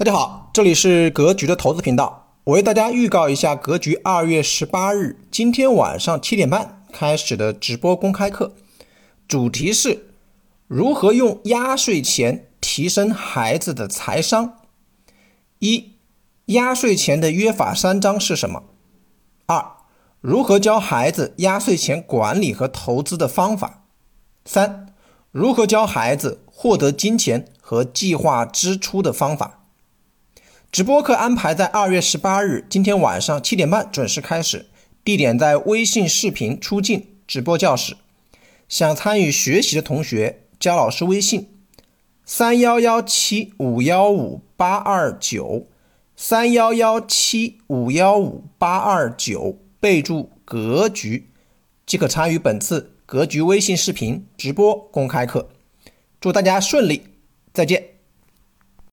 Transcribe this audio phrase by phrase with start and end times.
[0.00, 2.32] 大家好，这里是格局的投资频道。
[2.44, 8.54] 我为大家预告一下，格局二月十八日今天晚上七点半开始的直播公开课，
[9.28, 10.14] 主题是
[10.66, 14.54] 如何用压岁钱提升孩子的财商。
[15.58, 15.96] 一、
[16.46, 18.62] 压岁钱的约法三章是什么？
[19.44, 19.72] 二、
[20.22, 23.84] 如何教孩子压岁钱管理和投资的方法？
[24.46, 24.94] 三、
[25.30, 29.58] 如何教孩子获得金钱和计划支出的方法？
[30.72, 34.66] 直播课安排在二月十八日今天晚上七点半准时开始，
[35.02, 37.96] 地点在微信视频出镜直播教室。
[38.68, 41.48] 想参与学习的同学，加老师微信：
[42.24, 45.66] 三幺幺七五幺五八二九，
[46.14, 51.30] 三幺幺七五幺五八二九，备注“格局”，
[51.84, 55.48] 即可参与本次格局微信视频直播公开课。
[56.20, 57.02] 祝大家顺利，
[57.52, 57.99] 再见。